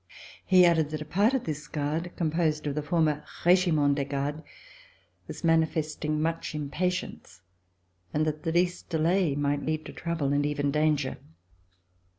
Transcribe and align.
He 0.43 0.65
added 0.65 0.89
that 0.89 1.01
a 1.01 1.05
part 1.05 1.35
of 1.35 1.43
this 1.43 1.67
Guard, 1.67 2.11
composed 2.15 2.65
of 2.65 2.73
the 2.73 2.81
former 2.81 3.23
Regiment 3.45 3.93
des 3.93 4.05
Gardes, 4.05 4.41
was 5.27 5.43
manifesting 5.43 6.19
much 6.19 6.55
impatience 6.55 7.43
and 8.11 8.25
that 8.25 8.41
the 8.41 8.51
least 8.51 8.89
delay 8.89 9.35
might 9.35 9.61
lead 9.63 9.85
to 9.85 9.93
trouble 9.93 10.33
and 10.33 10.43
even 10.43 10.71
danger. 10.71 11.19